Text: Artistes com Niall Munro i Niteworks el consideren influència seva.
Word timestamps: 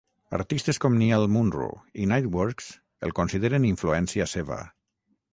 Artistes 0.35 0.79
com 0.83 0.95
Niall 0.99 1.25
Munro 1.33 1.67
i 2.03 2.07
Niteworks 2.11 2.69
el 3.09 3.13
consideren 3.19 3.67
influència 3.73 4.27
seva. 4.33 4.59